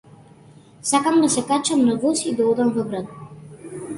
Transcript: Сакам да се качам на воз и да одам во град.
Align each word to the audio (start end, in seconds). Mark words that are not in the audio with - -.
Сакам 0.91 1.19
да 1.25 1.29
се 1.33 1.43
качам 1.51 1.85
на 1.89 1.95
воз 2.05 2.23
и 2.31 2.35
да 2.39 2.47
одам 2.55 2.75
во 2.79 2.89
град. 2.89 3.15